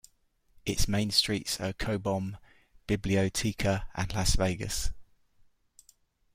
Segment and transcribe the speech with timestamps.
[0.65, 2.35] Its main streets are Cobom,
[2.87, 4.89] Biblioteca and Las Vegas.